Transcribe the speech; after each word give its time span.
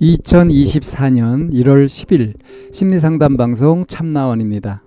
2024년 0.00 1.52
1월 1.52 1.86
10일 1.86 2.34
심리상담 2.72 3.36
방송 3.36 3.84
참나원입니다. 3.86 4.82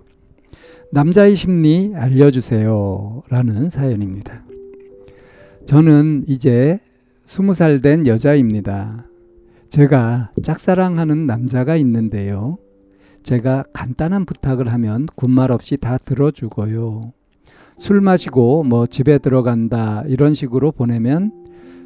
남자의 0.92 1.34
심리 1.34 1.92
알려주세요. 1.94 3.22
라는 3.28 3.70
사연입니다. 3.70 4.44
저는 5.66 6.24
이제 6.28 6.78
20살 7.26 7.82
된 7.82 8.06
여자입니다. 8.06 9.06
제가 9.68 10.30
짝사랑하는 10.42 11.26
남자가 11.26 11.76
있는데요. 11.76 12.58
제가 13.22 13.64
간단한 13.72 14.24
부탁을 14.24 14.72
하면 14.72 15.06
군말 15.16 15.50
없이 15.50 15.76
다 15.76 15.98
들어주고요. 15.98 17.12
술 17.78 18.00
마시고 18.00 18.62
뭐 18.64 18.86
집에 18.86 19.18
들어간다 19.18 20.04
이런 20.06 20.34
식으로 20.34 20.70
보내면 20.70 21.39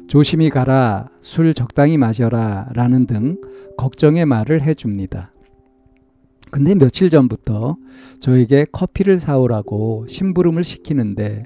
조심히 0.07 0.49
가라, 0.49 1.09
술 1.21 1.53
적당히 1.53 1.97
마셔라 1.97 2.69
라는 2.73 3.05
등 3.07 3.37
걱정의 3.77 4.25
말을 4.25 4.61
해줍니다. 4.61 5.31
근데 6.51 6.75
며칠 6.75 7.09
전부터 7.09 7.75
저에게 8.19 8.65
커피를 8.71 9.19
사오라고 9.19 10.05
심부름을 10.07 10.63
시키는데 10.63 11.43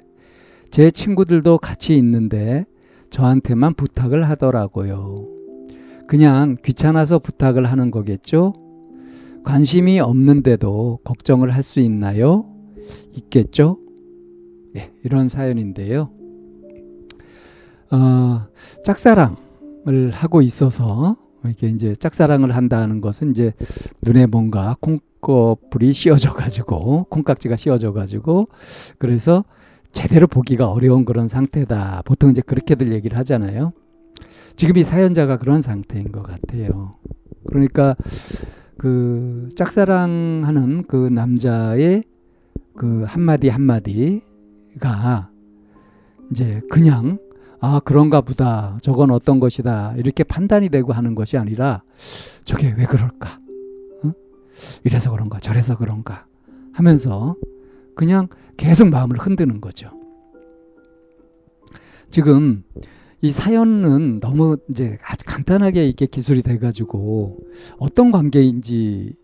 제 0.70 0.90
친구들도 0.90 1.58
같이 1.58 1.96
있는데 1.96 2.64
저한테만 3.08 3.74
부탁을 3.74 4.28
하더라고요. 4.28 5.24
그냥 6.06 6.56
귀찮아서 6.64 7.18
부탁을 7.18 7.66
하는 7.66 7.90
거겠죠? 7.90 8.52
관심이 9.42 10.00
없는데도 10.00 11.00
걱정을 11.02 11.50
할 11.50 11.62
수 11.62 11.80
있나요? 11.80 12.46
있겠죠? 13.14 13.78
네, 14.74 14.92
이런 15.02 15.28
사연인데요. 15.28 16.10
어, 17.92 18.46
짝사랑을 18.84 20.10
하고 20.12 20.42
있어서 20.42 21.16
이렇게 21.44 21.68
이제 21.68 21.94
짝사랑을 21.96 22.54
한다는 22.54 23.00
것은 23.00 23.30
이제 23.30 23.52
눈에 24.02 24.26
뭔가 24.26 24.76
콩꺼풀이 24.80 25.92
씌워져 25.92 26.32
가지고 26.32 27.04
콩깍지가 27.04 27.56
씌워져 27.56 27.92
가지고 27.92 28.48
그래서 28.98 29.44
제대로 29.92 30.26
보기가 30.26 30.70
어려운 30.70 31.04
그런 31.04 31.28
상태다. 31.28 32.02
보통 32.04 32.30
이제 32.30 32.42
그렇게들 32.42 32.92
얘기를 32.92 33.18
하잖아요. 33.18 33.72
지금 34.54 34.76
이 34.76 34.84
사연자가 34.84 35.38
그런 35.38 35.62
상태인 35.62 36.12
것 36.12 36.22
같아요. 36.22 36.92
그러니까 37.48 37.96
그 38.76 39.48
짝사랑하는 39.56 40.84
그 40.86 41.08
남자의 41.08 42.04
그 42.76 43.04
한마디 43.06 43.48
한마디가 43.48 45.30
이제 46.30 46.60
그냥 46.70 47.18
아, 47.60 47.80
그런가 47.84 48.20
보다. 48.22 48.78
저건 48.82 49.10
어떤 49.10 49.38
것이다. 49.38 49.94
이렇게 49.96 50.24
판단이 50.24 50.70
되고 50.70 50.92
하는 50.92 51.14
것이 51.14 51.36
아니라 51.36 51.82
저게 52.44 52.74
왜 52.76 52.84
그럴까? 52.84 53.38
어? 54.04 54.12
이래서 54.84 55.10
그런가? 55.10 55.38
저래서 55.40 55.76
그런가? 55.76 56.26
하면서 56.72 57.36
그냥 57.94 58.28
계속 58.56 58.88
마음을 58.88 59.18
흔드는 59.18 59.60
거죠. 59.60 59.90
지금 62.10 62.64
이 63.20 63.30
사연은 63.30 64.20
너무 64.20 64.56
이제 64.70 64.96
아주 65.04 65.24
간단하게 65.26 65.86
이게 65.86 66.06
기술이 66.06 66.40
돼가지고 66.42 67.36
어떤 67.78 68.10
관계인지는 68.10 69.14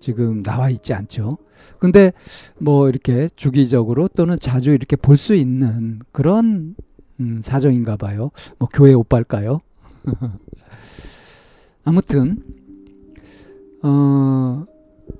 지금 0.00 0.42
나와 0.42 0.70
있지 0.70 0.94
않죠. 0.94 1.36
근데 1.78 2.12
뭐 2.58 2.88
이렇게 2.88 3.28
주기적으로 3.36 4.08
또는 4.08 4.38
자주 4.40 4.70
이렇게 4.70 4.96
볼 4.96 5.16
수 5.18 5.34
있는 5.34 6.00
그런 6.12 6.74
음, 7.22 7.40
사정인가 7.42 7.96
봐요. 7.96 8.30
뭐 8.58 8.68
교회 8.72 8.92
오빠일까요? 8.92 9.60
아무튼 11.84 12.42
어 13.82 14.64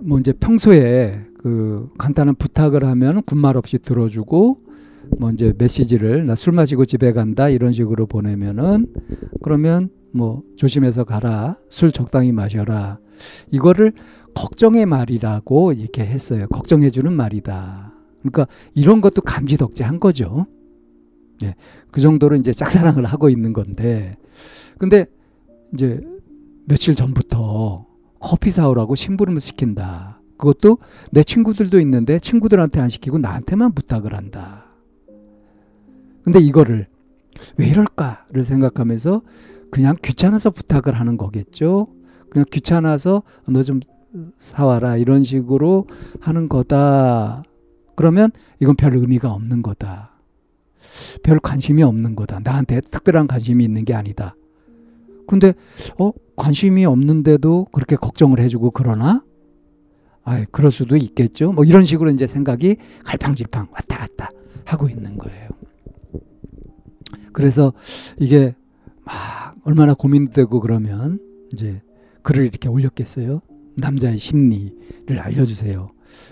뭐 0.04 0.18
이제 0.18 0.32
평소에 0.32 1.20
그 1.38 1.88
간단한 1.98 2.34
부탁을 2.36 2.84
하면 2.84 3.22
군말 3.22 3.56
없이 3.56 3.78
들어주고 3.78 4.56
뭐 5.18 5.30
이제 5.30 5.52
메시지를 5.56 6.26
나 6.26 6.34
술 6.34 6.52
마시고 6.52 6.84
집에 6.86 7.12
간다 7.12 7.48
이런 7.48 7.72
식으로 7.72 8.06
보내면은 8.06 8.86
그러면 9.42 9.90
뭐 10.12 10.42
조심해서 10.56 11.04
가라 11.04 11.56
술 11.68 11.92
적당히 11.92 12.32
마셔라 12.32 12.98
이거를 13.50 13.92
걱정의 14.34 14.86
말이라고 14.86 15.72
이렇게 15.72 16.04
했어요 16.04 16.46
걱정해주는 16.48 17.12
말이다 17.12 17.92
그러니까 18.20 18.46
이런 18.74 19.00
것도 19.00 19.22
감지덕지한 19.22 20.00
거죠 20.00 20.46
예, 21.42 21.54
그 21.90 22.00
정도로 22.00 22.36
이제 22.36 22.52
짝사랑을 22.52 23.04
하고 23.04 23.28
있는 23.28 23.52
건데, 23.52 24.16
근데 24.78 25.06
이제 25.74 26.00
며칠 26.66 26.94
전부터 26.94 27.86
커피 28.20 28.50
사오라고 28.50 28.94
심부름을 28.94 29.40
시킨다. 29.40 30.20
그것도 30.36 30.78
내 31.10 31.22
친구들도 31.22 31.78
있는데 31.80 32.18
친구들한테 32.18 32.80
안 32.80 32.88
시키고 32.88 33.18
나한테만 33.18 33.72
부탁을 33.72 34.14
한다. 34.14 34.64
근데 36.24 36.38
이거를 36.38 36.86
왜 37.56 37.66
이럴까를 37.66 38.44
생각하면서 38.44 39.22
그냥 39.70 39.96
귀찮아서 40.02 40.50
부탁을 40.50 40.94
하는 40.94 41.16
거겠죠. 41.16 41.86
그냥 42.30 42.44
귀찮아서 42.50 43.22
너 43.46 43.62
좀 43.62 43.80
사와라 44.36 44.96
이런 44.96 45.22
식으로 45.22 45.86
하는 46.20 46.48
거다. 46.48 47.42
그러면 47.96 48.30
이건 48.60 48.76
별 48.76 48.94
의미가 48.96 49.32
없는 49.32 49.62
거다. 49.62 50.11
별 51.22 51.38
관심이 51.40 51.82
없는 51.82 52.16
거다. 52.16 52.40
나한테 52.42 52.80
특별한 52.80 53.26
관심이 53.26 53.64
있는 53.64 53.84
게 53.84 53.94
아니다. 53.94 54.36
근데 55.26 55.54
어 55.98 56.12
관심이 56.36 56.84
없는데도 56.84 57.66
그렇게 57.72 57.96
걱정을 57.96 58.40
해주고 58.40 58.72
그러나 58.72 59.24
아 60.24 60.44
그럴 60.50 60.70
수도 60.70 60.96
있겠죠. 60.96 61.52
뭐 61.52 61.64
이런 61.64 61.84
식으로 61.84 62.10
이제 62.10 62.26
생각이 62.26 62.76
갈팡질팡 63.04 63.68
왔다 63.72 63.98
갔다 63.98 64.30
하고 64.64 64.88
있는 64.88 65.18
거예요. 65.18 65.48
그래서 67.32 67.72
이게 68.18 68.54
막 69.04 69.54
얼마나 69.64 69.94
고민되고 69.94 70.60
그러면 70.60 71.18
이제 71.52 71.80
글을 72.22 72.46
이렇게 72.46 72.68
올렸겠어요. 72.68 73.40
남자의 73.76 74.18
심리를 74.18 75.18
알려주세요. 75.18 75.90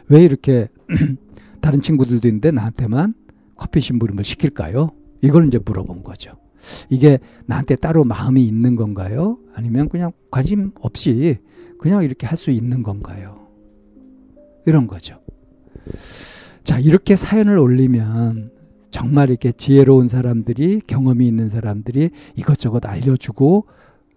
왜 0.09 0.23
이렇게 0.23 0.69
다른 1.61 1.81
친구들도 1.81 2.27
있는데 2.29 2.51
나한테만 2.51 3.15
커피 3.61 3.83
심부름을 3.83 4.25
시킬까요? 4.25 4.91
이걸 5.21 5.47
이제 5.47 5.59
물어본 5.63 6.03
거죠. 6.03 6.33
이게 6.89 7.19
나한테 7.45 7.77
따로 7.77 8.05
마음이 8.05 8.45
있는 8.45 8.75
건가요? 8.75 9.39
아니면 9.55 9.89
그냥 9.91 10.13
관심 10.31 10.73
없이 10.81 11.39
그냥 11.79 12.03
이렇게 12.03 12.27
할 12.27 12.39
수 12.39 12.51
있는 12.51 12.83
건가요? 12.83 13.47
이런 14.65 14.87
거죠. 14.87 15.21
자, 16.65 16.79
이렇게 16.79 17.17
사연을 17.17 17.59
올리면 17.59 18.51
정말 18.91 19.29
이렇게 19.29 19.53
지혜로운 19.53 20.09
사람들이 20.09 20.81
경험이 20.87 21.29
있는 21.29 21.49
사람들이 21.51 22.11
이것저것 22.37 22.85
알려주고 22.87 23.67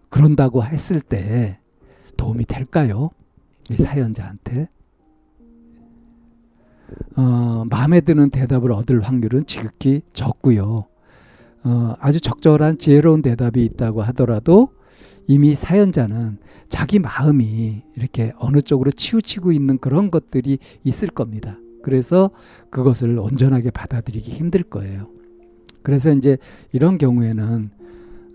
그런다고 0.09 0.63
했을 0.63 1.01
때 1.01 1.59
도움이 2.15 2.45
될까요? 2.45 3.09
이 3.69 3.75
사연자한테. 3.75 4.69
어, 7.15 7.63
마음에 7.69 8.01
드는 8.01 8.29
대답을 8.29 8.71
얻을 8.71 9.01
확률은 9.01 9.45
지극히 9.45 10.01
적고요. 10.13 10.85
어, 11.63 11.95
아주 11.99 12.19
적절한 12.19 12.77
지혜로운 12.77 13.21
대답이 13.21 13.63
있다고 13.63 14.01
하더라도 14.03 14.69
이미 15.27 15.55
사연자는 15.55 16.37
자기 16.67 16.99
마음이 16.99 17.83
이렇게 17.95 18.33
어느 18.37 18.61
쪽으로 18.61 18.91
치우치고 18.91 19.51
있는 19.51 19.77
그런 19.77 20.11
것들이 20.11 20.59
있을 20.83 21.07
겁니다. 21.07 21.57
그래서 21.81 22.31
그것을 22.69 23.19
온전하게 23.19 23.71
받아들이기 23.71 24.31
힘들 24.31 24.63
거예요. 24.63 25.07
그래서 25.81 26.11
이제 26.11 26.37
이런 26.71 26.97
경우에는 26.97 27.69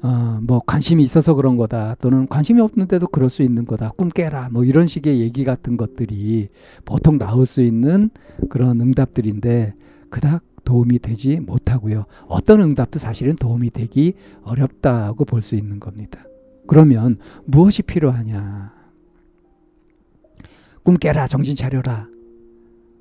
어, 0.02 0.38
뭐 0.42 0.60
관심이 0.64 1.02
있어서 1.02 1.34
그런 1.34 1.56
거다 1.56 1.96
또는 1.96 2.28
관심이 2.28 2.60
없는데도 2.60 3.08
그럴 3.08 3.28
수 3.28 3.42
있는 3.42 3.64
거다 3.64 3.90
꿈 3.96 4.08
깨라 4.08 4.48
뭐 4.52 4.64
이런 4.64 4.86
식의 4.86 5.20
얘기 5.20 5.44
같은 5.44 5.76
것들이 5.76 6.48
보통 6.84 7.18
나올 7.18 7.46
수 7.46 7.62
있는 7.62 8.10
그런 8.48 8.80
응답들인데 8.80 9.74
그닥 10.10 10.42
도움이 10.64 10.98
되지 10.98 11.40
못하고요. 11.40 12.04
어떤 12.26 12.60
응답도 12.60 12.98
사실은 12.98 13.34
도움이 13.36 13.70
되기 13.70 14.14
어렵다고 14.42 15.24
볼 15.24 15.40
수 15.40 15.54
있는 15.54 15.80
겁니다. 15.80 16.22
그러면 16.66 17.16
무엇이 17.46 17.80
필요하냐? 17.82 18.72
꿈 20.82 20.96
깨라, 20.96 21.26
정신 21.26 21.56
차려라 21.56 22.06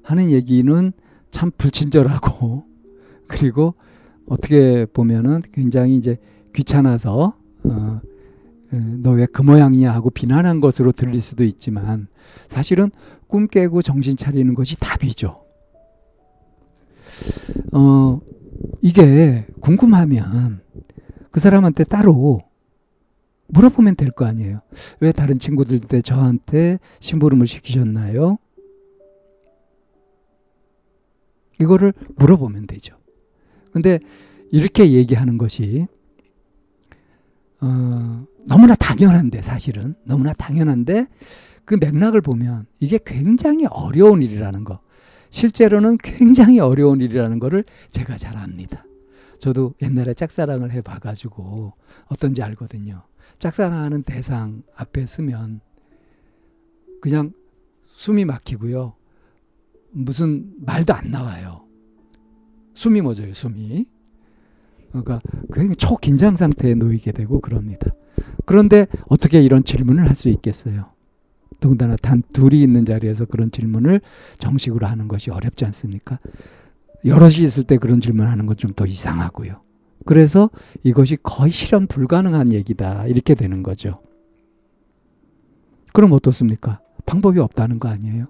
하는 0.04 0.32
얘기는 0.32 0.94
참 1.30 1.52
불친절하고 1.58 2.66
그리고 3.28 3.76
어떻게 4.28 4.86
보면은 4.86 5.42
굉장히 5.52 5.98
이제 5.98 6.18
귀찮아서 6.58 7.36
어, 7.64 8.02
너 8.72 9.14
왜 9.16 9.28
그 9.28 9.42
모양이냐 9.44 9.92
하고 9.94 10.10
비난한 10.10 10.60
것으로 10.60 10.92
들릴 10.92 11.22
수도 11.22 11.44
있지만 11.44 12.08
사실은 12.48 12.90
꿈 13.28 13.48
깨고 13.48 13.82
정신 13.82 14.18
차리는 14.18 14.54
것이 14.56 14.80
답이죠. 14.80 15.44
어, 17.74 18.20
이게 18.82 19.46
궁금하면 19.62 20.62
그 21.32 21.40
사람한테 21.40 21.84
따로 21.84 22.42
물어보면 23.50 23.96
될 23.96 24.10
거 24.12 24.26
아니에요. 24.26 24.62
왜 25.00 25.12
다른 25.12 25.38
친구들 25.40 25.80
때 25.80 26.02
저한테 26.02 26.80
심부름을 27.00 27.48
시키셨나요? 27.48 28.38
이거를 31.62 31.94
물어보면 32.16 32.68
되죠. 32.68 32.96
근데 33.72 34.00
이렇게 34.52 34.92
얘기하는 34.92 35.38
것이 35.38 35.88
어, 37.62 38.26
너무나 38.46 38.76
당연한데 38.76 39.42
사실은 39.42 39.96
너무나 40.04 40.34
당연한데 40.34 41.08
그 41.66 41.76
맥락을 41.76 42.22
보면 42.22 42.66
이게 42.80 43.00
굉장히 43.06 43.66
어려운 43.66 44.22
일이라는 44.22 44.64
거. 44.64 44.80
실제로는 45.30 45.98
굉장히 45.98 46.60
어려운 46.60 47.02
일이라는 47.02 47.40
거를 47.40 47.66
제가 47.90 48.18
잘 48.18 48.38
압니다. 48.38 48.86
저도 49.40 49.74
옛날에 49.82 50.14
짝사랑을 50.14 50.72
해 50.72 50.82
봐가지고 50.82 51.74
어떤지 52.08 52.42
알거든요. 52.42 53.04
짝사랑하는 53.38 54.04
대상 54.04 54.64
앞에 54.76 55.06
서면 55.06 55.60
그냥 57.02 57.34
숨이 57.88 58.26
막히고요. 58.26 58.96
무슨 59.92 60.54
말도 60.60 60.94
안 60.94 61.12
나와요. 61.12 61.66
숨이 62.74 63.02
멎어요, 63.02 63.34
숨이. 63.34 63.86
그러니까 64.90 65.22
굉장히 65.54 65.76
초긴장 65.76 66.36
상태에 66.36 66.76
놓이게 66.76 67.12
되고 67.12 67.40
그럽니다. 67.40 67.92
그런데 68.46 68.88
어떻게 69.08 69.42
이런 69.42 69.64
질문을 69.64 70.08
할 70.10 70.16
수 70.16 70.30
있겠어요? 70.30 70.86
더군다나 71.60 71.96
단 71.96 72.22
둘이 72.34 72.62
있는 72.62 72.86
자리에서 72.86 73.26
그런 73.26 73.52
질문을 73.52 74.02
정식으로 74.40 74.88
하는 74.88 75.08
것이 75.08 75.32
어렵지 75.32 75.66
않습니까? 75.66 76.20
여럿이 77.06 77.44
있을 77.44 77.64
때 77.64 77.78
그런 77.78 78.00
질문하는 78.02 78.46
건 78.46 78.56
좀 78.58 78.74
더 78.74 78.86
이상하고요. 78.86 79.62
그래서 80.06 80.50
이것이 80.84 81.18
거의 81.22 81.52
실현 81.52 81.88
불가능한 81.88 82.54
얘기다. 82.54 83.08
이렇게 83.08 83.36
되는 83.36 83.64
거죠. 83.64 83.96
그럼 85.94 86.12
어떻습니까? 86.14 86.80
방법이 87.06 87.40
없다는 87.40 87.80
거 87.80 87.90
아니에요? 87.90 88.28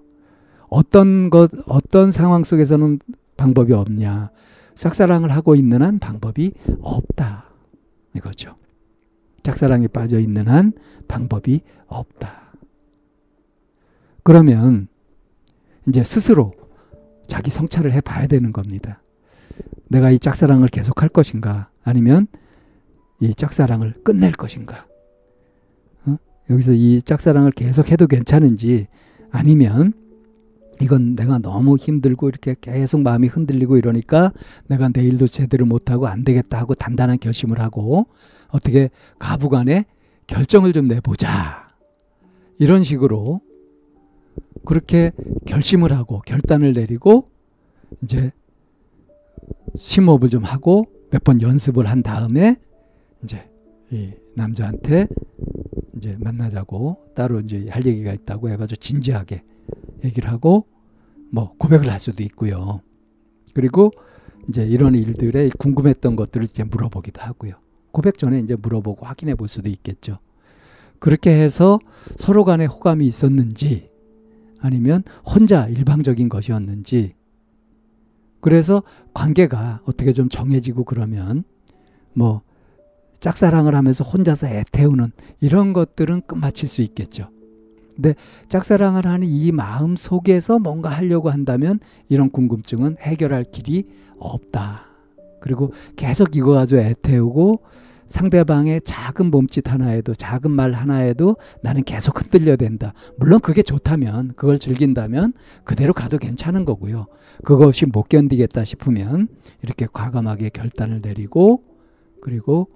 어떤 0.68 1.30
것, 1.30 1.50
어떤 1.66 2.10
상황 2.10 2.44
속에서는 2.44 2.98
방법이 3.36 3.72
없냐? 3.72 4.30
짝사랑을 4.78 5.32
하고 5.32 5.56
있는 5.56 5.82
한 5.82 5.98
방법이 5.98 6.52
없다. 6.80 7.46
이거죠. 8.14 8.56
짝사랑에 9.42 9.88
빠져 9.88 10.20
있는 10.20 10.46
한 10.46 10.72
방법이 11.08 11.62
없다. 11.88 12.52
그러면 14.22 14.86
이제 15.88 16.04
스스로 16.04 16.52
자기 17.26 17.50
성찰을 17.50 17.92
해 17.92 18.00
봐야 18.00 18.26
되는 18.28 18.52
겁니다. 18.52 19.02
내가 19.88 20.10
이 20.10 20.18
짝사랑을 20.18 20.68
계속 20.68 21.02
할 21.02 21.08
것인가? 21.08 21.70
아니면 21.82 22.28
이 23.20 23.34
짝사랑을 23.34 24.04
끝낼 24.04 24.30
것인가? 24.30 24.86
어? 26.06 26.16
여기서 26.50 26.72
이 26.72 27.02
짝사랑을 27.02 27.50
계속 27.50 27.90
해도 27.90 28.06
괜찮은지 28.06 28.86
아니면 29.30 29.92
이건 30.80 31.16
내가 31.16 31.38
너무 31.38 31.76
힘들고 31.76 32.28
이렇게 32.28 32.54
계속 32.60 33.00
마음이 33.02 33.26
흔들리고 33.28 33.76
이러니까 33.76 34.32
내가 34.66 34.88
내 34.88 35.02
일도 35.02 35.26
제대로 35.26 35.66
못하고 35.66 36.06
안 36.06 36.24
되겠다 36.24 36.58
하고 36.58 36.74
단단한 36.74 37.18
결심을 37.18 37.60
하고 37.60 38.06
어떻게 38.48 38.90
가부간에 39.18 39.84
결정을 40.26 40.72
좀 40.72 40.86
내보자. 40.86 41.68
이런 42.58 42.82
식으로 42.84 43.40
그렇게 44.64 45.12
결심을 45.46 45.92
하고 45.92 46.20
결단을 46.26 46.72
내리고 46.72 47.28
이제 48.02 48.32
심호흡을 49.76 50.28
좀 50.28 50.44
하고 50.44 50.86
몇 51.10 51.24
번 51.24 51.40
연습을 51.40 51.86
한 51.86 52.02
다음에 52.02 52.56
이제 53.24 53.48
이 53.90 54.10
남자한테 54.36 55.06
이제 55.96 56.16
만나자고 56.20 56.98
따로 57.14 57.40
이제 57.40 57.66
할 57.70 57.86
얘기가 57.86 58.12
있다고 58.12 58.50
해가지고 58.50 58.76
진지하게 58.76 59.42
얘기를 60.04 60.30
하고 60.30 60.66
뭐 61.30 61.54
고백을 61.58 61.90
할 61.90 62.00
수도 62.00 62.22
있고요. 62.22 62.80
그리고 63.54 63.90
이제 64.48 64.64
이런 64.64 64.94
일들에 64.94 65.50
궁금했던 65.58 66.16
것들을 66.16 66.44
이제 66.44 66.64
물어보기도 66.64 67.20
하고요. 67.20 67.54
고백 67.90 68.18
전에 68.18 68.38
이제 68.40 68.56
물어보고 68.56 69.04
확인해 69.04 69.34
볼 69.34 69.48
수도 69.48 69.68
있겠죠. 69.68 70.18
그렇게 70.98 71.30
해서 71.30 71.78
서로 72.16 72.44
간에 72.44 72.66
호감이 72.66 73.06
있었는지 73.06 73.86
아니면 74.60 75.02
혼자 75.24 75.66
일방적인 75.66 76.28
것이었는지 76.28 77.14
그래서 78.40 78.82
관계가 79.14 79.82
어떻게 79.84 80.12
좀 80.12 80.28
정해지고 80.28 80.84
그러면 80.84 81.44
뭐 82.14 82.42
짝사랑을 83.20 83.74
하면서 83.74 84.04
혼자서 84.04 84.48
애태우는 84.48 85.12
이런 85.40 85.72
것들은 85.72 86.22
끝마칠 86.26 86.68
수 86.68 86.82
있겠죠. 86.82 87.30
근데 88.00 88.14
짝사랑을 88.46 89.06
하는 89.06 89.26
이 89.26 89.50
마음 89.50 89.96
속에서 89.96 90.60
뭔가 90.60 90.88
하려고 90.88 91.30
한다면 91.30 91.80
이런 92.08 92.30
궁금증은 92.30 92.96
해결할 93.00 93.42
길이 93.42 93.88
없다. 94.20 94.86
그리고 95.40 95.72
계속 95.96 96.36
이거 96.36 96.52
가지고 96.52 96.80
애태우고 96.80 97.62
상대방의 98.06 98.82
작은 98.82 99.32
몸짓 99.32 99.68
하나에도 99.70 100.14
작은 100.14 100.50
말 100.50 100.72
하나에도 100.72 101.36
나는 101.60 101.82
계속 101.82 102.20
흔들려야 102.20 102.54
된다. 102.54 102.94
물론 103.16 103.40
그게 103.40 103.62
좋다면 103.62 104.34
그걸 104.36 104.58
즐긴다면 104.58 105.32
그대로 105.64 105.92
가도 105.92 106.18
괜찮은 106.18 106.64
거고요. 106.64 107.06
그것이 107.44 107.86
못 107.86 108.08
견디겠다 108.08 108.64
싶으면 108.64 109.26
이렇게 109.62 109.88
과감하게 109.92 110.50
결단을 110.50 111.00
내리고 111.02 111.64
그리고 112.22 112.68